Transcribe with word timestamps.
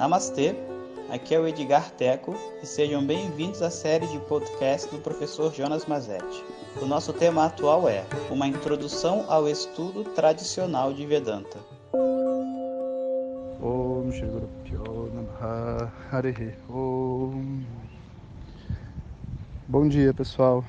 Namastê, 0.00 0.54
aqui 1.10 1.34
é 1.34 1.38
o 1.38 1.46
Edgar 1.46 1.90
Teco 1.90 2.34
e 2.62 2.66
sejam 2.66 3.06
bem-vindos 3.06 3.60
à 3.60 3.68
série 3.68 4.06
de 4.06 4.18
podcast 4.20 4.90
do 4.90 4.98
professor 4.98 5.52
Jonas 5.52 5.84
Mazetti. 5.84 6.42
O 6.80 6.86
nosso 6.86 7.12
tema 7.12 7.44
atual 7.44 7.86
é 7.86 8.06
Uma 8.30 8.48
Introdução 8.48 9.26
ao 9.28 9.46
Estudo 9.46 10.02
Tradicional 10.14 10.94
de 10.94 11.04
Vedanta. 11.04 11.58
Bom 19.68 19.86
dia 19.86 20.14
pessoal. 20.14 20.64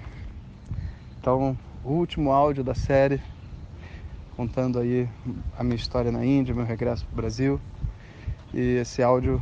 Então, 1.22 1.58
o 1.86 1.92
último 1.94 2.34
áudio 2.34 2.66
da 2.66 2.76
série 2.76 3.22
contando 4.36 4.78
aí 4.78 5.08
a 5.58 5.64
minha 5.64 5.78
história 5.78 6.12
na 6.12 6.26
Índia, 6.26 6.54
meu 6.54 6.66
regresso 6.66 7.06
para 7.06 7.14
o 7.14 7.16
Brasil. 7.16 7.62
E 8.54 8.78
esse 8.80 9.02
áudio 9.02 9.42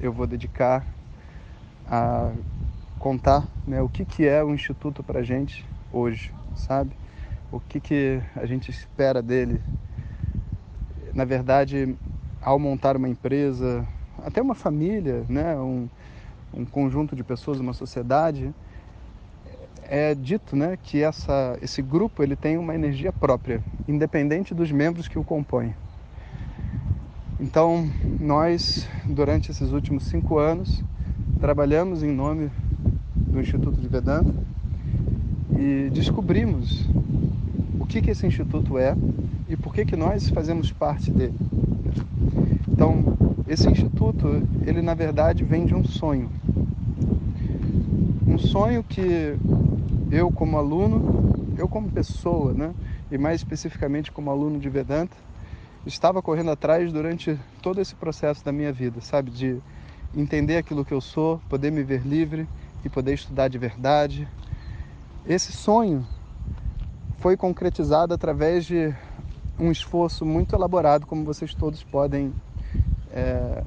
eu 0.00 0.10
vou 0.10 0.26
dedicar 0.26 0.82
a 1.86 2.32
contar 2.98 3.46
né, 3.66 3.82
o 3.82 3.88
que, 3.88 4.02
que 4.04 4.26
é 4.26 4.42
o 4.42 4.54
Instituto 4.54 5.02
para 5.02 5.20
a 5.20 5.22
gente 5.22 5.62
hoje, 5.92 6.32
sabe? 6.54 6.92
O 7.52 7.60
que, 7.60 7.78
que 7.78 8.20
a 8.34 8.46
gente 8.46 8.70
espera 8.70 9.20
dele. 9.20 9.60
Na 11.14 11.26
verdade, 11.26 11.94
ao 12.40 12.58
montar 12.58 12.96
uma 12.96 13.08
empresa, 13.08 13.86
até 14.24 14.40
uma 14.40 14.54
família, 14.54 15.24
né, 15.28 15.54
um, 15.56 15.86
um 16.54 16.64
conjunto 16.64 17.14
de 17.14 17.22
pessoas, 17.22 17.60
uma 17.60 17.74
sociedade, 17.74 18.54
é 19.82 20.14
dito 20.14 20.56
né, 20.56 20.78
que 20.82 21.02
essa, 21.02 21.58
esse 21.60 21.82
grupo 21.82 22.22
ele 22.22 22.34
tem 22.34 22.56
uma 22.56 22.74
energia 22.74 23.12
própria, 23.12 23.62
independente 23.86 24.54
dos 24.54 24.72
membros 24.72 25.06
que 25.08 25.18
o 25.18 25.24
compõem. 25.24 25.74
Então, 27.38 27.86
nós, 28.18 28.88
durante 29.04 29.50
esses 29.50 29.70
últimos 29.70 30.04
cinco 30.04 30.38
anos, 30.38 30.82
trabalhamos 31.38 32.02
em 32.02 32.10
nome 32.10 32.50
do 33.14 33.38
Instituto 33.38 33.78
de 33.78 33.86
Vedanta 33.86 34.32
e 35.58 35.90
descobrimos 35.90 36.86
o 37.78 37.84
que, 37.84 38.00
que 38.00 38.10
esse 38.10 38.26
instituto 38.26 38.78
é 38.78 38.96
e 39.50 39.54
por 39.54 39.74
que, 39.74 39.84
que 39.84 39.96
nós 39.96 40.30
fazemos 40.30 40.72
parte 40.72 41.10
dele. 41.10 41.34
Então, 42.66 43.04
esse 43.46 43.68
instituto, 43.68 44.42
ele 44.66 44.80
na 44.80 44.94
verdade 44.94 45.44
vem 45.44 45.66
de 45.66 45.74
um 45.74 45.84
sonho. 45.84 46.30
Um 48.26 48.38
sonho 48.38 48.82
que 48.82 49.36
eu 50.10 50.30
como 50.30 50.56
aluno, 50.56 51.54
eu 51.58 51.68
como 51.68 51.90
pessoa, 51.90 52.54
né, 52.54 52.72
e 53.10 53.18
mais 53.18 53.40
especificamente 53.40 54.10
como 54.10 54.30
aluno 54.30 54.58
de 54.58 54.70
Vedanta, 54.70 55.16
estava 55.86 56.20
correndo 56.20 56.50
atrás 56.50 56.92
durante 56.92 57.38
todo 57.62 57.80
esse 57.80 57.94
processo 57.94 58.44
da 58.44 58.52
minha 58.52 58.72
vida, 58.72 59.00
sabe? 59.00 59.30
De 59.30 59.60
entender 60.14 60.56
aquilo 60.56 60.84
que 60.84 60.92
eu 60.92 61.00
sou, 61.00 61.40
poder 61.48 61.70
me 61.70 61.82
ver 61.82 62.02
livre 62.06 62.48
e 62.84 62.88
poder 62.88 63.14
estudar 63.14 63.48
de 63.48 63.58
verdade. 63.58 64.28
Esse 65.26 65.52
sonho 65.52 66.06
foi 67.18 67.36
concretizado 67.36 68.12
através 68.12 68.64
de 68.64 68.94
um 69.58 69.70
esforço 69.70 70.24
muito 70.24 70.54
elaborado, 70.54 71.06
como 71.06 71.24
vocês 71.24 71.54
todos 71.54 71.82
podem 71.82 72.32
é, 73.12 73.62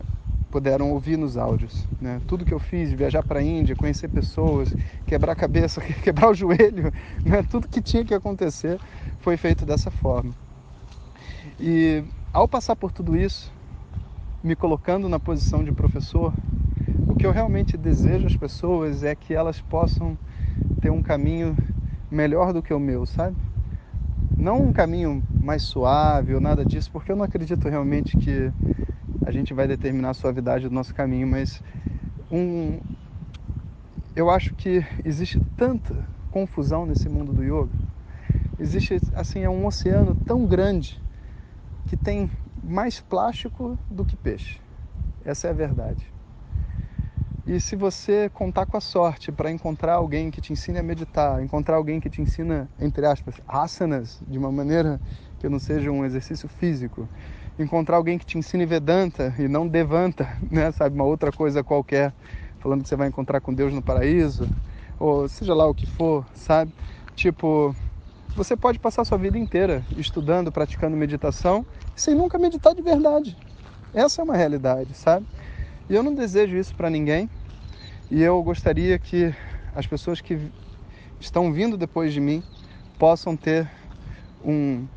puderam 0.52 0.92
ouvir 0.92 1.18
nos 1.18 1.38
áudios. 1.38 1.88
Né? 2.02 2.22
Tudo 2.28 2.46
que 2.46 2.54
eu 2.54 2.60
fiz, 2.60 2.92
viajar 2.92 3.24
para 3.24 3.40
a 3.40 3.44
Índia, 3.44 3.76
conhecer 3.76 4.08
pessoas, 4.10 4.74
quebrar 5.06 5.34
a 5.34 5.36
cabeça, 5.36 5.82
quebrar 6.04 6.30
o 6.30 6.34
joelho, 6.34 6.92
né? 7.26 7.44
tudo 7.50 7.68
que 7.68 7.82
tinha 7.82 8.04
que 8.04 8.14
acontecer 8.14 8.80
foi 9.20 9.38
feito 9.38 9.66
dessa 9.66 9.90
forma. 9.90 10.34
E 11.62 12.06
ao 12.32 12.48
passar 12.48 12.74
por 12.78 12.90
tudo 12.90 13.18
isso, 13.18 13.52
me 14.42 14.56
colocando 14.56 15.10
na 15.10 15.20
posição 15.20 15.62
de 15.62 15.74
professor, 15.74 16.34
o 17.06 17.16
que 17.16 17.26
eu 17.26 17.32
realmente 17.34 17.76
desejo 17.76 18.28
às 18.28 18.36
pessoas 18.38 19.04
é 19.04 19.14
que 19.14 19.34
elas 19.34 19.60
possam 19.60 20.18
ter 20.80 20.90
um 20.90 21.02
caminho 21.02 21.58
melhor 22.10 22.54
do 22.54 22.64
que 22.64 22.74
o 22.74 22.80
meu, 22.80 23.06
sabe? 23.06 23.36
Não 24.38 24.62
um 24.62 24.72
caminho 24.72 25.22
mais 25.44 25.64
suave 25.64 26.34
ou 26.34 26.40
nada 26.40 26.64
disso, 26.64 26.90
porque 26.94 27.12
eu 27.12 27.18
não 27.18 27.26
acredito 27.26 27.68
realmente 27.68 28.16
que 28.16 28.50
a 29.26 29.32
gente 29.32 29.54
vai 29.54 29.68
determinar 29.68 30.12
a 30.12 30.14
suavidade 30.14 30.70
do 30.70 30.74
nosso 30.74 30.96
caminho, 30.96 31.28
mas 31.28 31.62
um, 32.32 32.80
eu 34.16 34.30
acho 34.30 34.54
que 34.54 34.82
existe 35.04 35.42
tanta 35.58 36.08
confusão 36.32 36.86
nesse 36.86 37.10
mundo 37.10 37.34
do 37.34 37.44
yoga. 37.44 37.76
Existe 38.58 38.98
assim 39.14 39.42
é 39.42 39.50
um 39.50 39.66
oceano 39.66 40.16
tão 40.26 40.46
grande 40.46 41.02
que 41.90 41.98
tem 41.98 42.32
mais 42.64 43.02
plástico 43.02 43.80
do 43.90 44.06
que 44.06 44.16
peixe. 44.16 44.60
Essa 45.26 45.48
é 45.48 45.50
a 45.50 45.54
verdade. 45.54 46.06
E 47.48 47.60
se 47.60 47.76
você 47.76 48.30
contar 48.30 48.68
com 48.68 48.78
a 48.78 48.82
sorte 48.82 49.32
para 49.32 49.50
encontrar 49.50 49.96
alguém 49.96 50.30
que 50.30 50.40
te 50.40 50.54
ensine 50.54 50.78
a 50.78 50.84
meditar, 50.84 51.42
encontrar 51.42 51.78
alguém 51.78 52.00
que 52.00 52.08
te 52.08 52.22
ensina, 52.22 52.70
entre 52.80 53.08
aspas, 53.08 53.42
asanas, 53.48 54.22
de 54.28 54.38
uma 54.38 54.52
maneira 54.52 55.02
que 55.40 55.50
não 55.50 55.58
seja 55.58 55.90
um 55.90 56.06
exercício 56.06 56.48
físico, 56.48 57.10
encontrar 57.58 57.98
alguém 57.98 58.20
que 58.20 58.26
te 58.26 58.38
ensine 58.38 58.68
Vedanta 58.68 59.34
e 59.40 59.48
não 59.48 59.68
Devanta, 59.68 60.28
né, 60.52 60.72
sabe, 60.72 60.94
uma 60.94 61.06
outra 61.06 61.32
coisa 61.32 61.64
qualquer, 61.64 62.14
falando 62.60 62.84
que 62.84 62.90
você 62.90 62.96
vai 62.96 63.08
encontrar 63.08 63.42
com 63.42 63.52
Deus 63.52 63.74
no 63.74 63.82
paraíso, 63.82 64.48
ou 65.00 65.28
seja 65.28 65.56
lá 65.56 65.66
o 65.66 65.74
que 65.74 65.88
for, 65.88 66.24
sabe? 66.36 66.72
Tipo, 67.16 67.76
você 68.36 68.56
pode 68.56 68.80
passar 68.80 69.04
sua 69.06 69.18
vida 69.18 69.38
inteira 69.38 69.86
estudando, 69.98 70.52
praticando 70.52 70.96
meditação, 70.96 71.66
sem 71.96 72.16
nunca 72.16 72.38
meditar 72.38 72.74
de 72.74 72.82
verdade. 72.82 73.38
Essa 73.94 74.22
é 74.22 74.24
uma 74.24 74.36
realidade, 74.36 74.94
sabe? 74.94 75.26
E 75.90 75.96
eu 75.96 76.04
não 76.04 76.14
desejo 76.14 76.56
isso 76.56 76.74
para 76.76 76.90
ninguém. 76.90 77.30
E 78.12 78.22
eu 78.22 78.42
gostaria 78.44 78.98
que 79.00 79.34
as 79.76 79.86
pessoas 79.86 80.22
que 80.22 80.52
estão 81.20 81.52
vindo 81.52 81.78
depois 81.78 82.14
de 82.14 82.20
mim 82.20 82.44
possam 82.98 83.36
ter 83.36 83.70
um, 84.44 84.88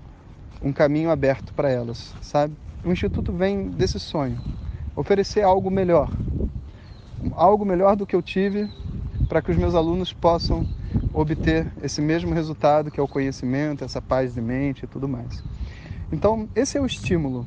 um 0.62 0.72
caminho 0.72 1.10
aberto 1.10 1.52
para 1.52 1.70
elas, 1.70 2.14
sabe? 2.20 2.54
O 2.84 2.90
Instituto 2.90 3.32
vem 3.32 3.68
desse 3.70 3.98
sonho, 3.98 4.40
oferecer 4.96 5.42
algo 5.42 5.70
melhor, 5.70 6.10
algo 7.32 7.64
melhor 7.64 7.96
do 7.96 8.06
que 8.06 8.14
eu 8.14 8.22
tive 8.22 8.68
para 9.28 9.40
que 9.40 9.50
os 9.50 9.56
meus 9.56 9.74
alunos 9.74 10.12
possam 10.12 10.66
obter 11.12 11.66
esse 11.82 12.00
mesmo 12.00 12.32
resultado 12.32 12.90
que 12.90 12.98
é 12.98 13.02
o 13.02 13.08
conhecimento, 13.08 13.84
essa 13.84 14.00
paz 14.00 14.34
de 14.34 14.40
mente 14.40 14.84
e 14.84 14.86
tudo 14.86 15.08
mais. 15.08 15.42
Então, 16.10 16.48
esse 16.54 16.78
é 16.78 16.80
o 16.80 16.86
estímulo. 16.86 17.46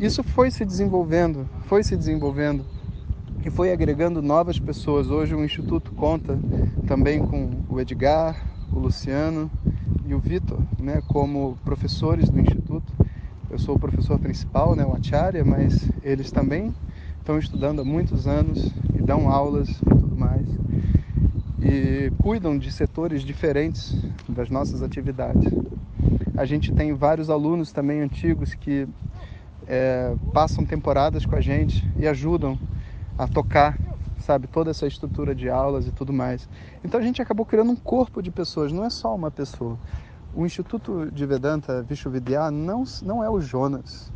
Isso 0.00 0.22
foi 0.22 0.50
se 0.50 0.64
desenvolvendo, 0.64 1.48
foi 1.66 1.82
se 1.82 1.96
desenvolvendo 1.96 2.64
e 3.44 3.50
foi 3.50 3.72
agregando 3.72 4.20
novas 4.20 4.58
pessoas. 4.58 5.08
Hoje 5.08 5.34
o 5.34 5.44
Instituto 5.44 5.92
conta 5.92 6.38
também 6.86 7.24
com 7.24 7.50
o 7.68 7.80
Edgar, 7.80 8.36
o 8.72 8.78
Luciano 8.78 9.50
e 10.06 10.14
o 10.14 10.18
Vitor, 10.18 10.58
né, 10.80 11.02
como 11.06 11.56
professores 11.64 12.28
do 12.28 12.40
Instituto. 12.40 12.92
Eu 13.50 13.58
sou 13.58 13.76
o 13.76 13.78
professor 13.78 14.18
principal, 14.18 14.74
né, 14.74 14.84
o 14.84 14.94
Acharya, 14.94 15.44
mas 15.44 15.88
eles 16.02 16.32
também 16.32 16.74
estão 17.18 17.38
estudando 17.38 17.80
há 17.80 17.84
muitos 17.84 18.26
anos 18.26 18.72
e 18.94 19.02
dão 19.02 19.30
aulas 19.30 19.68
e 19.68 19.84
tudo 19.84 20.16
mais 20.16 20.46
e 21.64 22.12
cuidam 22.18 22.58
de 22.58 22.70
setores 22.70 23.22
diferentes 23.22 23.96
das 24.28 24.50
nossas 24.50 24.82
atividades. 24.82 25.50
A 26.36 26.44
gente 26.44 26.72
tem 26.72 26.92
vários 26.92 27.30
alunos 27.30 27.72
também 27.72 28.02
antigos 28.02 28.54
que 28.54 28.86
é, 29.66 30.14
passam 30.32 30.64
temporadas 30.64 31.24
com 31.24 31.34
a 31.34 31.40
gente 31.40 31.88
e 31.96 32.06
ajudam 32.06 32.58
a 33.16 33.26
tocar, 33.26 33.78
sabe, 34.18 34.46
toda 34.46 34.70
essa 34.70 34.86
estrutura 34.86 35.34
de 35.34 35.48
aulas 35.48 35.86
e 35.86 35.90
tudo 35.90 36.12
mais. 36.12 36.46
Então 36.84 37.00
a 37.00 37.02
gente 37.02 37.22
acabou 37.22 37.46
criando 37.46 37.72
um 37.72 37.76
corpo 37.76 38.20
de 38.20 38.30
pessoas, 38.30 38.70
não 38.70 38.84
é 38.84 38.90
só 38.90 39.14
uma 39.14 39.30
pessoa. 39.30 39.78
O 40.34 40.44
Instituto 40.44 41.10
de 41.10 41.24
Vedanta 41.24 41.82
Vishwavidya 41.82 42.50
não, 42.50 42.84
não 43.02 43.24
é 43.24 43.30
o 43.30 43.40
Jonas. 43.40 44.12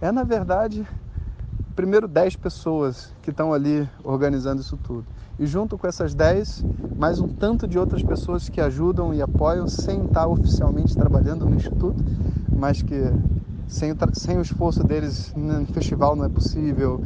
É, 0.00 0.10
na 0.12 0.24
verdade, 0.24 0.84
primeiro 1.72 2.06
10 2.06 2.36
pessoas 2.36 3.12
que 3.22 3.30
estão 3.30 3.52
ali 3.52 3.88
organizando 4.04 4.60
isso 4.60 4.76
tudo. 4.76 5.04
E 5.38 5.46
junto 5.46 5.78
com 5.78 5.86
essas 5.86 6.14
10, 6.14 6.64
mais 6.96 7.18
um 7.18 7.28
tanto 7.28 7.66
de 7.66 7.78
outras 7.78 8.02
pessoas 8.02 8.48
que 8.48 8.60
ajudam 8.60 9.12
e 9.14 9.22
apoiam 9.22 9.66
sem 9.66 10.04
estar 10.04 10.26
oficialmente 10.26 10.94
trabalhando 10.94 11.46
no 11.46 11.56
Instituto, 11.56 12.04
mas 12.54 12.82
que 12.82 13.10
sem 13.66 13.90
o, 13.90 13.96
sem 14.12 14.38
o 14.38 14.42
esforço 14.42 14.84
deles 14.84 15.32
no 15.34 15.64
festival 15.66 16.14
não 16.14 16.26
é 16.26 16.28
possível, 16.28 17.00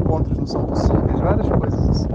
encontros 0.00 0.38
não 0.38 0.46
são 0.46 0.64
possíveis, 0.64 1.18
várias 1.18 1.48
coisas 1.48 1.88
assim. 1.88 2.08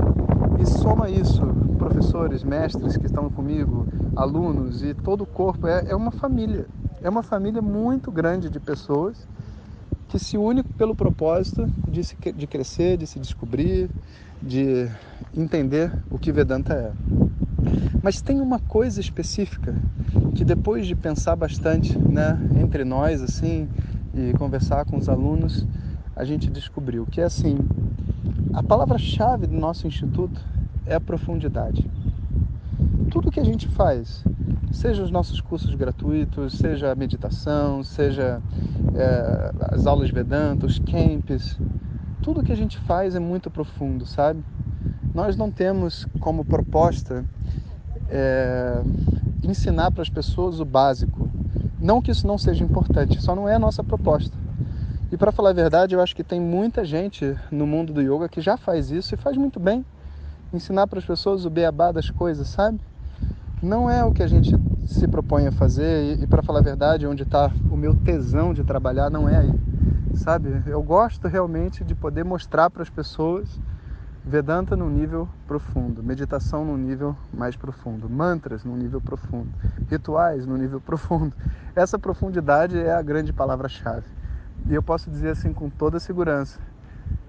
E 0.59 0.65
soma 0.65 1.09
isso, 1.09 1.45
professores, 1.77 2.43
mestres 2.43 2.97
que 2.97 3.05
estão 3.05 3.29
comigo, 3.29 3.85
alunos 4.15 4.81
e 4.81 4.93
todo 4.93 5.21
o 5.21 5.27
corpo, 5.27 5.67
é, 5.67 5.85
é 5.89 5.95
uma 5.95 6.11
família. 6.11 6.65
É 7.01 7.09
uma 7.09 7.21
família 7.21 7.61
muito 7.61 8.11
grande 8.11 8.49
de 8.49 8.59
pessoas 8.59 9.27
que 10.07 10.17
se 10.17 10.37
une 10.37 10.63
pelo 10.63 10.95
propósito 10.95 11.67
de, 11.87 12.03
se, 12.03 12.15
de 12.15 12.47
crescer, 12.47 12.97
de 12.97 13.05
se 13.05 13.19
descobrir, 13.19 13.89
de 14.41 14.89
entender 15.35 15.91
o 16.09 16.17
que 16.17 16.31
Vedanta 16.31 16.73
é. 16.73 16.91
Mas 18.01 18.21
tem 18.21 18.39
uma 18.39 18.59
coisa 18.59 19.01
específica 19.01 19.75
que 20.35 20.45
depois 20.45 20.87
de 20.87 20.95
pensar 20.95 21.35
bastante, 21.35 21.97
né, 21.97 22.39
entre 22.61 22.85
nós 22.85 23.21
assim 23.21 23.67
e 24.13 24.33
conversar 24.37 24.85
com 24.85 24.97
os 24.97 25.09
alunos, 25.09 25.65
a 26.15 26.23
gente 26.23 26.49
descobriu 26.49 27.05
que 27.05 27.21
é 27.21 27.25
assim, 27.25 27.57
a 28.53 28.63
palavra-chave 28.63 29.45
do 29.45 29.57
nosso 29.57 29.85
instituto 29.87 30.39
é 30.85 30.95
a 30.95 31.01
profundidade. 31.01 31.89
Tudo 33.11 33.31
que 33.31 33.39
a 33.39 33.43
gente 33.43 33.67
faz, 33.67 34.23
seja 34.71 35.03
os 35.03 35.11
nossos 35.11 35.41
cursos 35.41 35.73
gratuitos, 35.75 36.57
seja 36.57 36.91
a 36.91 36.95
meditação, 36.95 37.83
seja 37.83 38.41
é, 38.95 39.51
as 39.73 39.87
aulas 39.87 40.09
Vedanta, 40.09 40.65
os 40.65 40.79
camps, 40.79 41.57
tudo 42.21 42.43
que 42.43 42.51
a 42.51 42.55
gente 42.55 42.77
faz 42.79 43.15
é 43.15 43.19
muito 43.19 43.49
profundo, 43.49 44.05
sabe? 44.05 44.43
Nós 45.13 45.35
não 45.35 45.49
temos 45.49 46.05
como 46.19 46.43
proposta 46.45 47.23
é, 48.09 48.81
ensinar 49.43 49.91
para 49.91 50.01
as 50.01 50.09
pessoas 50.09 50.59
o 50.59 50.65
básico. 50.65 51.29
Não 51.79 52.01
que 52.01 52.11
isso 52.11 52.27
não 52.27 52.37
seja 52.37 52.63
importante, 52.63 53.21
só 53.21 53.35
não 53.35 53.47
é 53.47 53.55
a 53.55 53.59
nossa 53.59 53.83
proposta. 53.83 54.35
E 55.11 55.15
para 55.15 55.31
falar 55.31 55.51
a 55.51 55.53
verdade, 55.53 55.95
eu 55.95 56.01
acho 56.01 56.15
que 56.15 56.23
tem 56.23 56.39
muita 56.39 56.83
gente 56.83 57.35
no 57.49 57.65
mundo 57.65 57.93
do 57.93 58.01
yoga 58.01 58.27
que 58.27 58.41
já 58.41 58.57
faz 58.57 58.91
isso 58.91 59.13
e 59.13 59.17
faz 59.17 59.37
muito 59.37 59.59
bem. 59.59 59.85
Ensinar 60.53 60.87
para 60.87 60.99
as 60.99 61.05
pessoas 61.05 61.45
o 61.45 61.49
beabá 61.49 61.91
das 61.91 62.09
coisas, 62.09 62.47
sabe? 62.47 62.79
Não 63.61 63.89
é 63.89 64.03
o 64.03 64.11
que 64.11 64.23
a 64.23 64.27
gente 64.27 64.55
se 64.85 65.07
propõe 65.07 65.47
a 65.47 65.51
fazer 65.51 66.17
e, 66.17 66.23
e 66.23 66.27
para 66.27 66.43
falar 66.43 66.59
a 66.59 66.63
verdade, 66.63 67.07
onde 67.07 67.23
está 67.23 67.51
o 67.71 67.75
meu 67.75 67.95
tesão 67.95 68.53
de 68.53 68.63
trabalhar 68.63 69.09
não 69.09 69.27
é 69.27 69.37
aí, 69.37 69.53
sabe? 70.13 70.61
Eu 70.65 70.81
gosto 70.83 71.27
realmente 71.27 71.83
de 71.83 71.95
poder 71.95 72.23
mostrar 72.23 72.69
para 72.69 72.83
as 72.83 72.89
pessoas 72.89 73.59
Vedanta 74.27 74.75
num 74.75 74.89
nível 74.89 75.29
profundo, 75.47 76.03
meditação 76.03 76.65
num 76.65 76.75
nível 76.75 77.15
mais 77.33 77.55
profundo, 77.55 78.09
mantras 78.09 78.65
num 78.65 78.75
nível 78.75 78.99
profundo, 78.99 79.49
rituais 79.89 80.45
num 80.45 80.57
nível 80.57 80.81
profundo. 80.85 81.33
Essa 81.73 81.97
profundidade 81.97 82.77
é 82.77 82.91
a 82.91 83.01
grande 83.01 83.31
palavra-chave. 83.31 84.05
E 84.65 84.73
eu 84.73 84.83
posso 84.83 85.09
dizer 85.09 85.29
assim 85.29 85.53
com 85.53 85.69
toda 85.69 85.97
segurança 85.97 86.59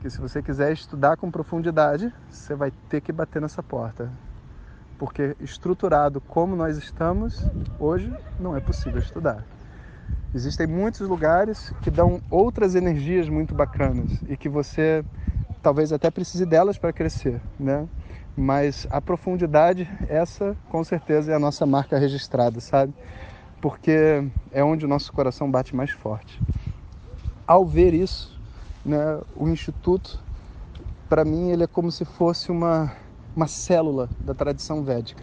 que 0.00 0.10
se 0.10 0.20
você 0.20 0.42
quiser 0.42 0.72
estudar 0.72 1.16
com 1.16 1.30
profundidade, 1.30 2.12
você 2.28 2.56
vai 2.56 2.72
ter 2.88 3.00
que 3.00 3.12
bater 3.12 3.40
nessa 3.40 3.62
porta. 3.62 4.10
Porque 4.98 5.36
estruturado 5.40 6.20
como 6.20 6.56
nós 6.56 6.76
estamos, 6.76 7.46
hoje 7.78 8.12
não 8.38 8.56
é 8.56 8.60
possível 8.60 8.98
estudar. 8.98 9.44
Existem 10.34 10.66
muitos 10.66 11.00
lugares 11.00 11.72
que 11.82 11.90
dão 11.90 12.20
outras 12.30 12.74
energias 12.74 13.28
muito 13.28 13.54
bacanas 13.54 14.10
e 14.28 14.36
que 14.36 14.48
você 14.48 15.04
talvez 15.62 15.92
até 15.92 16.10
precise 16.10 16.44
delas 16.44 16.78
para 16.78 16.92
crescer, 16.92 17.40
né? 17.58 17.88
Mas 18.36 18.86
a 18.90 19.00
profundidade, 19.00 19.88
essa 20.08 20.56
com 20.68 20.84
certeza 20.84 21.32
é 21.32 21.34
a 21.34 21.38
nossa 21.38 21.64
marca 21.64 21.98
registrada, 21.98 22.60
sabe? 22.60 22.92
Porque 23.60 24.22
é 24.52 24.62
onde 24.62 24.84
o 24.84 24.88
nosso 24.88 25.12
coração 25.12 25.50
bate 25.50 25.74
mais 25.74 25.90
forte 25.90 26.40
ao 27.48 27.64
ver 27.64 27.94
isso, 27.94 28.38
né, 28.84 28.98
o 29.34 29.48
instituto, 29.48 30.22
para 31.08 31.24
mim, 31.24 31.50
ele 31.50 31.64
é 31.64 31.66
como 31.66 31.90
se 31.90 32.04
fosse 32.04 32.52
uma, 32.52 32.92
uma 33.38 33.46
célula 33.46 34.08
da 34.18 34.34
tradição 34.34 34.82
védica. 34.82 35.22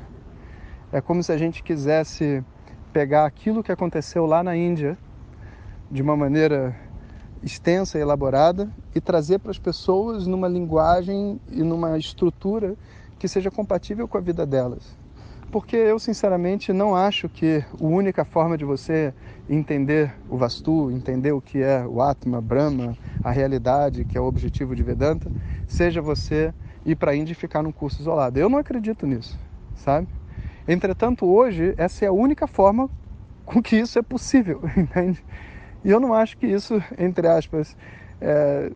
É 0.89 1.01
como 1.01 1.21
se 1.21 1.33
a 1.33 1.37
gente 1.37 1.61
quisesse 1.61 2.41
pegar 2.93 3.25
aquilo 3.25 3.61
que 3.61 3.73
aconteceu 3.73 4.25
lá 4.25 4.41
na 4.41 4.55
Índia 4.55 4.97
de 5.91 6.01
uma 6.01 6.15
maneira 6.15 6.73
extensa 7.43 7.97
e 7.97 8.01
elaborada 8.01 8.71
e 8.95 9.01
trazer 9.01 9.39
para 9.39 9.51
as 9.51 9.59
pessoas 9.59 10.25
numa 10.27 10.47
linguagem 10.47 11.41
e 11.51 11.61
numa 11.61 11.97
estrutura 11.97 12.77
que 13.19 13.27
seja 13.27 13.51
compatível 13.51 14.07
com 14.07 14.17
a 14.17 14.21
vida 14.21 14.45
delas 14.45 14.95
porque 15.55 15.77
eu 15.77 15.97
sinceramente 15.97 16.73
não 16.73 16.93
acho 16.93 17.29
que 17.29 17.63
a 17.79 17.85
única 17.85 18.25
forma 18.25 18.57
de 18.57 18.65
você 18.65 19.13
entender 19.49 20.13
o 20.29 20.35
Vastu, 20.35 20.91
entender 20.91 21.31
o 21.31 21.39
que 21.39 21.61
é 21.61 21.85
o 21.87 22.01
Atma, 22.01 22.41
Brahma, 22.41 22.97
a 23.23 23.31
realidade, 23.31 24.03
que 24.03 24.17
é 24.17 24.21
o 24.21 24.25
objetivo 24.25 24.75
de 24.75 24.83
Vedanta, 24.83 25.31
seja 25.65 26.01
você 26.01 26.53
ir 26.85 26.95
para 26.95 27.11
a 27.11 27.15
Índia 27.15 27.33
e 27.33 27.35
ficar 27.35 27.63
num 27.63 27.71
curso 27.71 28.01
isolado. 28.01 28.39
Eu 28.39 28.49
não 28.49 28.59
acredito 28.59 29.07
nisso, 29.07 29.39
sabe? 29.75 30.07
Entretanto, 30.67 31.25
hoje, 31.25 31.73
essa 31.77 32.05
é 32.05 32.07
a 32.07 32.11
única 32.11 32.47
forma 32.47 32.89
com 33.45 33.61
que 33.61 33.75
isso 33.75 33.97
é 33.99 34.01
possível, 34.01 34.61
entende? 34.77 35.23
E 35.83 35.89
eu 35.89 35.99
não 35.99 36.13
acho 36.13 36.37
que 36.37 36.47
isso, 36.47 36.81
entre 36.97 37.27
aspas, 37.27 37.77
é, 38.19 38.71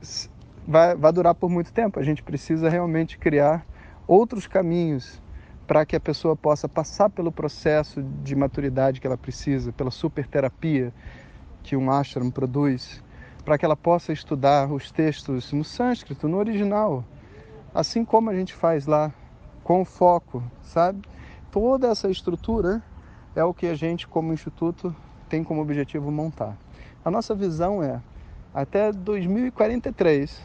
vai, 0.68 0.96
vai 0.96 1.12
durar 1.12 1.34
por 1.34 1.50
muito 1.50 1.74
tempo. 1.74 2.00
A 2.00 2.04
gente 2.04 2.22
precisa 2.22 2.70
realmente 2.70 3.18
criar 3.18 3.66
outros 4.08 4.46
caminhos 4.46 5.22
para 5.66 5.86
que 5.86 5.96
a 5.96 6.00
pessoa 6.00 6.36
possa 6.36 6.68
passar 6.68 7.10
pelo 7.10 7.32
processo 7.32 8.02
de 8.02 8.36
maturidade 8.36 9.00
que 9.00 9.06
ela 9.06 9.18
precisa, 9.18 9.72
pela 9.72 9.92
super 9.92 10.26
terapia 10.26 10.94
que 11.62 11.76
um 11.76 11.92
ashram 11.92 12.32
produz, 12.32 13.04
para 13.46 13.58
que 13.58 13.66
ela 13.66 13.76
possa 13.76 14.12
estudar 14.12 14.72
os 14.72 14.92
textos 14.92 15.52
no 15.54 15.64
sânscrito, 15.64 16.28
no 16.28 16.38
original, 16.38 17.04
assim 17.74 18.04
como 18.04 18.30
a 18.30 18.36
gente 18.36 18.54
faz 18.54 18.86
lá, 18.86 19.14
com 19.64 19.86
foco, 19.86 20.44
sabe? 20.62 21.02
Toda 21.52 21.88
essa 21.88 22.10
estrutura 22.10 22.84
é 23.36 23.44
o 23.44 23.54
que 23.54 23.68
a 23.68 23.76
gente, 23.76 24.08
como 24.08 24.34
instituto, 24.34 24.96
tem 25.28 25.44
como 25.44 25.62
objetivo 25.62 26.12
montar. 26.12 26.58
A 27.04 27.12
nossa 27.12 27.36
visão 27.36 27.84
é, 27.84 28.02
até 28.54 28.92
2043, 28.92 30.42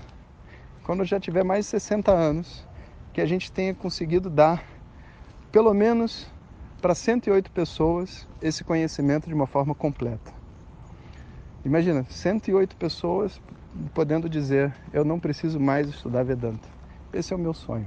quando 0.84 1.00
eu 1.00 1.06
já 1.06 1.18
tiver 1.18 1.42
mais 1.42 1.64
de 1.64 1.70
60 1.70 2.12
anos, 2.12 2.66
que 3.12 3.20
a 3.20 3.26
gente 3.26 3.50
tenha 3.50 3.74
conseguido 3.74 4.28
dar 4.28 4.62
pelo 5.50 5.72
menos 5.72 6.28
para 6.82 6.94
108 6.94 7.50
pessoas 7.50 8.28
esse 8.42 8.62
conhecimento 8.62 9.26
de 9.26 9.34
uma 9.34 9.46
forma 9.46 9.74
completa. 9.74 10.32
Imagina, 11.64 12.04
108 12.10 12.76
pessoas 12.76 13.40
podendo 13.94 14.28
dizer: 14.28 14.74
Eu 14.92 15.04
não 15.04 15.18
preciso 15.18 15.58
mais 15.58 15.88
estudar 15.88 16.22
Vedanta. 16.24 16.68
Esse 17.14 17.32
é 17.32 17.36
o 17.36 17.38
meu 17.38 17.54
sonho. 17.54 17.86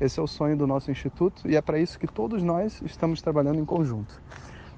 Esse 0.00 0.20
é 0.20 0.22
o 0.22 0.26
sonho 0.26 0.56
do 0.56 0.66
nosso 0.66 0.90
instituto 0.90 1.48
e 1.48 1.56
é 1.56 1.60
para 1.60 1.78
isso 1.78 1.98
que 1.98 2.06
todos 2.06 2.42
nós 2.42 2.80
estamos 2.82 3.20
trabalhando 3.20 3.58
em 3.58 3.64
conjunto. 3.64 4.22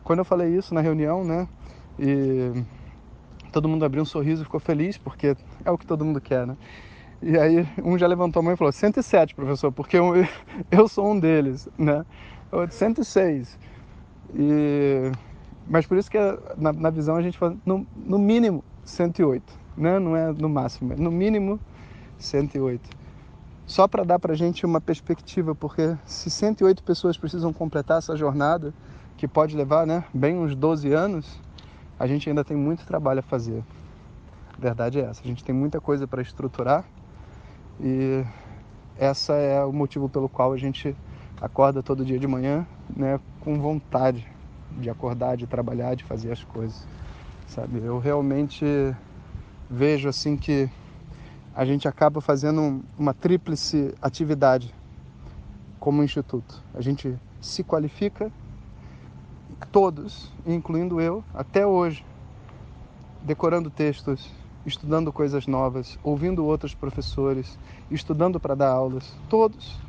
Quando 0.02 0.20
eu 0.20 0.25
falei 0.25 0.56
isso 0.56 0.75
na 0.75 0.81
reunião, 0.81 1.25
né, 1.25 1.46
e 1.99 2.64
todo 3.52 3.69
mundo 3.69 3.84
abriu 3.84 4.02
um 4.02 4.06
sorriso 4.06 4.43
e 4.43 4.44
ficou 4.44 4.61
feliz, 4.61 4.96
porque 4.96 5.37
é 5.64 5.70
o 5.70 5.76
que 5.76 5.87
todo 5.87 6.05
mundo 6.05 6.20
quer, 6.20 6.46
né? 6.46 6.56
E 7.23 7.38
aí 7.38 7.67
um 7.82 7.99
já 7.99 8.06
levantou 8.06 8.40
a 8.40 8.43
mão 8.43 8.52
e 8.52 8.56
falou, 8.56 8.73
107, 8.73 9.34
professor, 9.34 9.73
porque 9.73 9.99
eu, 9.99 10.12
eu 10.70 10.88
sou 10.88 11.11
um 11.12 11.19
deles, 11.19 11.69
né? 11.78 12.05
Eu, 12.50 12.70
106. 12.70 13.58
E... 14.34 15.12
Mas 15.69 15.87
por 15.87 15.99
isso 15.99 16.11
que 16.11 16.19
na, 16.56 16.73
na 16.73 16.90
visão 16.90 17.17
a 17.17 17.23
gente 17.23 17.37
fala, 17.37 17.56
no, 17.64 17.87
no 17.94 18.19
mínimo 18.19 18.64
108, 18.84 19.43
né? 19.76 19.99
Não 19.99 20.17
é 20.17 20.32
no 20.32 20.49
máximo, 20.49 20.93
é 20.93 20.96
no 20.96 21.11
mínimo 21.11 21.58
108. 22.19 23.06
Só 23.66 23.88
para 23.88 24.04
dar 24.04 24.20
para 24.20 24.32
a 24.32 24.37
gente 24.37 24.64
uma 24.64 24.80
perspectiva, 24.80 25.52
porque 25.52 25.96
se 26.04 26.30
108 26.30 26.85
pessoas 26.85 27.18
precisam 27.18 27.52
completar 27.52 27.99
essa 27.99 28.16
jornada, 28.16 28.73
que 29.16 29.26
pode 29.26 29.56
levar 29.56 29.85
né, 29.85 30.04
bem 30.14 30.37
uns 30.37 30.54
12 30.54 30.92
anos, 30.92 31.40
a 31.99 32.06
gente 32.06 32.28
ainda 32.28 32.44
tem 32.44 32.56
muito 32.56 32.87
trabalho 32.87 33.20
a 33.20 33.23
fazer. 33.23 33.64
A 34.56 34.61
verdade 34.61 35.00
é 35.00 35.02
essa, 35.02 35.20
a 35.20 35.26
gente 35.26 35.42
tem 35.42 35.54
muita 35.54 35.80
coisa 35.80 36.06
para 36.06 36.23
estruturar 36.23 36.85
e 37.80 38.25
essa 38.96 39.35
é 39.35 39.62
o 39.64 39.73
motivo 39.73 40.08
pelo 40.08 40.28
qual 40.28 40.52
a 40.52 40.56
gente 40.56 40.96
acorda 41.40 41.82
todo 41.82 42.04
dia 42.04 42.20
de 42.20 42.26
manhã, 42.26 42.64
né, 42.94 43.18
com 43.40 43.58
vontade 43.61 44.26
de 44.78 44.88
acordar, 44.88 45.37
de 45.37 45.46
trabalhar, 45.46 45.96
de 45.96 46.04
fazer 46.04 46.30
as 46.30 46.44
coisas, 46.44 46.87
sabe? 47.49 47.80
Eu 47.82 47.99
realmente 47.99 48.64
vejo 49.68 50.08
assim 50.08 50.37
que 50.37 50.70
a 51.57 51.65
gente 51.65 51.89
acaba 51.89 52.21
fazendo 52.21 52.85
uma 52.99 53.15
tríplice 53.15 53.95
atividade 54.03 54.75
como 55.81 56.03
instituto. 56.03 56.63
A 56.75 56.83
gente 56.83 57.19
se 57.41 57.65
qualifica, 57.65 58.31
todos, 59.73 60.31
incluindo 60.47 61.01
eu, 61.01 61.25
até 61.33 61.67
hoje, 61.67 62.05
decorando 63.23 63.71
textos, 63.71 64.31
estudando 64.67 65.11
coisas 65.11 65.47
novas, 65.47 65.99
ouvindo 66.03 66.45
outros 66.45 66.75
professores, 66.75 67.59
estudando 67.91 68.39
para 68.39 68.55
dar 68.55 68.69
aulas. 68.69 69.11
Todos. 69.31 69.81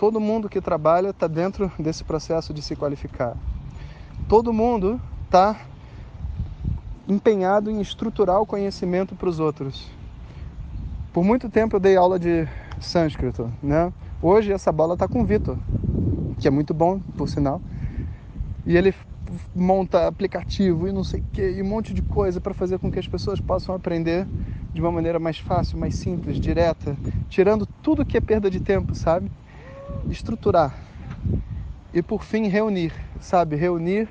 Todo 0.00 0.18
mundo 0.18 0.48
que 0.48 0.60
trabalha 0.60 1.10
está 1.10 1.28
dentro 1.28 1.70
desse 1.78 2.02
processo 2.02 2.52
de 2.52 2.60
se 2.60 2.74
qualificar. 2.74 3.36
Todo 4.28 4.52
mundo 4.52 5.00
está 5.24 5.56
empenhado 7.06 7.70
em 7.70 7.80
estruturar 7.80 8.40
o 8.40 8.46
conhecimento 8.46 9.14
para 9.14 9.28
os 9.28 9.38
outros. 9.38 9.94
Por 11.16 11.24
muito 11.24 11.48
tempo 11.48 11.76
eu 11.76 11.80
dei 11.80 11.96
aula 11.96 12.18
de 12.18 12.46
sânscrito, 12.78 13.50
né? 13.62 13.90
Hoje 14.20 14.52
essa 14.52 14.70
bola 14.70 14.92
está 14.92 15.08
com 15.08 15.22
o 15.22 15.24
Vitor, 15.24 15.56
que 16.38 16.46
é 16.46 16.50
muito 16.50 16.74
bom, 16.74 17.00
por 17.16 17.26
sinal. 17.26 17.58
E 18.66 18.76
ele 18.76 18.94
monta 19.54 20.06
aplicativo 20.06 20.86
e 20.86 20.92
não 20.92 21.02
sei 21.02 21.20
o 21.20 21.24
que, 21.32 21.52
e 21.52 21.62
um 21.62 21.64
monte 21.64 21.94
de 21.94 22.02
coisa 22.02 22.38
para 22.38 22.52
fazer 22.52 22.78
com 22.78 22.92
que 22.92 22.98
as 22.98 23.08
pessoas 23.08 23.40
possam 23.40 23.74
aprender 23.74 24.26
de 24.74 24.78
uma 24.82 24.92
maneira 24.92 25.18
mais 25.18 25.38
fácil, 25.38 25.78
mais 25.78 25.94
simples, 25.94 26.38
direta, 26.38 26.94
tirando 27.30 27.64
tudo 27.64 28.04
que 28.04 28.18
é 28.18 28.20
perda 28.20 28.50
de 28.50 28.60
tempo, 28.60 28.94
sabe? 28.94 29.30
Estruturar. 30.10 30.78
E 31.94 32.02
por 32.02 32.24
fim, 32.24 32.46
reunir, 32.48 32.92
sabe? 33.20 33.56
Reunir 33.56 34.06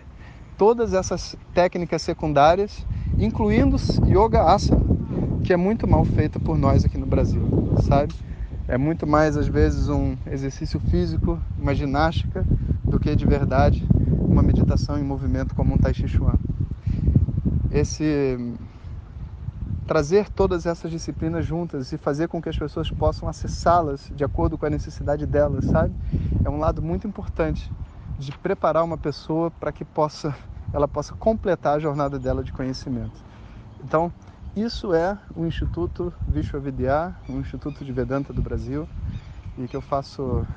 todas 0.58 0.92
essas 0.92 1.36
técnicas 1.54 2.02
secundárias, 2.02 2.84
incluindo 3.20 3.78
yoga 4.08 4.42
asana, 4.42 4.85
que 5.46 5.54
é 5.54 5.58
muito 5.58 5.88
mal 5.88 6.04
feita 6.04 6.40
por 6.40 6.58
nós 6.58 6.84
aqui 6.84 6.98
no 6.98 7.06
Brasil, 7.06 7.44
sabe? 7.88 8.16
É 8.68 8.80
muito 8.80 9.06
mais 9.06 9.38
às 9.38 9.48
vezes 9.48 9.90
um 9.90 10.18
exercício 10.26 10.80
físico, 10.80 11.40
uma 11.60 11.76
ginástica, 11.76 12.44
do 12.84 13.00
que 13.00 13.16
de 13.16 13.28
verdade 13.28 13.86
uma 14.28 14.42
meditação 14.42 14.98
em 14.98 15.04
movimento 15.04 15.54
como 15.54 15.76
um 15.76 15.78
Tai 15.78 15.94
Chi 15.94 16.08
Chuan. 16.08 16.34
Esse 17.72 18.56
trazer 19.86 20.30
todas 20.30 20.66
essas 20.66 20.90
disciplinas 20.90 21.46
juntas 21.46 21.92
e 21.92 21.98
fazer 22.00 22.28
com 22.28 22.42
que 22.42 22.50
as 22.50 22.58
pessoas 22.58 22.90
possam 22.90 23.30
acessá-las 23.30 24.12
de 24.16 24.24
acordo 24.24 24.58
com 24.58 24.66
a 24.66 24.70
necessidade 24.70 25.28
delas, 25.28 25.66
sabe? 25.66 25.94
É 26.44 26.50
um 26.50 26.58
lado 26.58 26.82
muito 26.82 27.08
importante 27.08 27.72
de 28.18 28.32
preparar 28.40 28.84
uma 28.84 28.98
pessoa 28.98 29.52
para 29.52 29.72
que 29.72 29.86
possa 29.86 30.36
ela 30.74 30.88
possa 30.88 31.14
completar 31.14 31.78
a 31.78 31.80
jornada 31.80 32.18
dela 32.18 32.44
de 32.44 32.52
conhecimento. 32.52 33.24
Então, 33.84 34.12
isso 34.56 34.94
é 34.94 35.18
o 35.36 35.46
Instituto 35.46 36.14
Vishwavidya, 36.28 37.14
o 37.28 37.34
Instituto 37.34 37.84
de 37.84 37.92
Vedanta 37.92 38.32
do 38.32 38.42
Brasil, 38.42 38.88
e 39.58 39.68
que 39.68 39.76
eu 39.76 39.82
faço 39.82 40.48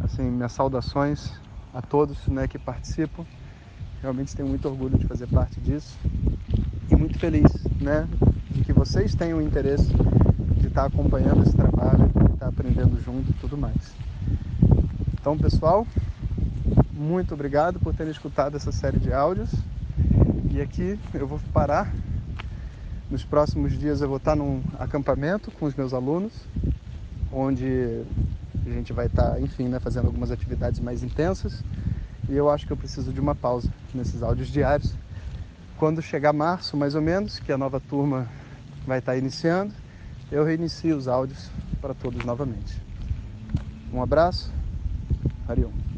assim 0.00 0.22
minhas 0.22 0.50
saudações 0.50 1.32
a 1.72 1.80
todos 1.80 2.26
né, 2.26 2.48
que 2.48 2.58
participam. 2.58 3.24
Realmente 4.00 4.34
tenho 4.34 4.48
muito 4.48 4.68
orgulho 4.68 4.98
de 4.98 5.06
fazer 5.06 5.28
parte 5.28 5.60
disso 5.60 5.96
e 6.90 6.96
muito 6.96 7.16
feliz 7.16 7.52
né, 7.80 8.08
de 8.50 8.64
que 8.64 8.72
vocês 8.72 9.14
tenham 9.14 9.38
o 9.38 9.42
interesse 9.42 9.92
de 10.56 10.66
estar 10.66 10.86
acompanhando 10.86 11.44
esse 11.44 11.56
trabalho, 11.56 12.10
de 12.26 12.32
estar 12.32 12.48
aprendendo 12.48 13.00
junto 13.00 13.30
e 13.30 13.34
tudo 13.34 13.56
mais. 13.56 13.94
Então, 15.20 15.38
pessoal, 15.38 15.86
muito 16.92 17.34
obrigado 17.34 17.78
por 17.78 17.94
terem 17.94 18.10
escutado 18.10 18.56
essa 18.56 18.72
série 18.72 18.98
de 18.98 19.12
áudios. 19.12 19.52
E 20.50 20.60
aqui 20.60 20.98
eu 21.14 21.26
vou 21.28 21.38
parar. 21.52 21.92
Nos 23.12 23.26
próximos 23.26 23.78
dias 23.78 24.00
eu 24.00 24.08
vou 24.08 24.16
estar 24.16 24.34
num 24.34 24.62
acampamento 24.78 25.50
com 25.50 25.66
os 25.66 25.74
meus 25.74 25.92
alunos, 25.92 26.32
onde 27.30 28.00
a 28.64 28.70
gente 28.70 28.90
vai 28.94 29.04
estar, 29.04 29.38
enfim, 29.38 29.68
né, 29.68 29.78
fazendo 29.78 30.06
algumas 30.06 30.30
atividades 30.30 30.80
mais 30.80 31.02
intensas. 31.02 31.62
E 32.26 32.34
eu 32.34 32.48
acho 32.48 32.66
que 32.66 32.72
eu 32.72 32.76
preciso 32.76 33.12
de 33.12 33.20
uma 33.20 33.34
pausa 33.34 33.68
nesses 33.94 34.22
áudios 34.22 34.48
diários. 34.48 34.94
Quando 35.76 36.00
chegar 36.00 36.32
março, 36.32 36.74
mais 36.74 36.94
ou 36.94 37.02
menos, 37.02 37.38
que 37.38 37.52
a 37.52 37.58
nova 37.58 37.78
turma 37.80 38.26
vai 38.86 39.00
estar 39.00 39.14
iniciando, 39.14 39.74
eu 40.30 40.42
reinicio 40.42 40.96
os 40.96 41.06
áudios 41.06 41.50
para 41.82 41.92
todos 41.92 42.24
novamente. 42.24 42.80
Um 43.92 44.00
abraço. 44.00 44.50
Hariom. 45.46 45.91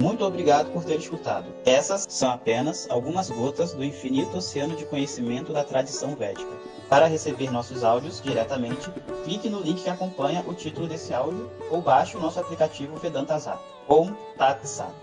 Muito 0.00 0.24
obrigado 0.24 0.72
por 0.72 0.82
ter 0.82 0.98
escutado. 0.98 1.52
Essas 1.66 2.06
são 2.08 2.30
apenas 2.30 2.88
algumas 2.90 3.28
gotas 3.28 3.74
do 3.74 3.84
infinito 3.84 4.38
oceano 4.38 4.74
de 4.74 4.86
conhecimento 4.86 5.52
da 5.52 5.62
tradição 5.62 6.16
védica. 6.16 6.50
Para 6.88 7.06
receber 7.06 7.52
nossos 7.52 7.84
áudios 7.84 8.20
diretamente, 8.22 8.90
clique 9.24 9.50
no 9.50 9.60
link 9.60 9.82
que 9.82 9.90
acompanha 9.90 10.42
o 10.46 10.54
título 10.54 10.88
desse 10.88 11.12
áudio 11.12 11.50
ou 11.70 11.82
baixe 11.82 12.16
o 12.16 12.20
nosso 12.20 12.40
aplicativo 12.40 12.96
Vedanta 12.96 13.38
Zap. 13.38 13.62
Om 13.86 14.14
Tat 14.38 14.66
Sat. 14.66 14.94